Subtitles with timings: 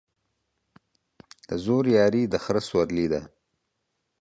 [1.47, 3.19] د زورياري، د خره سورلى.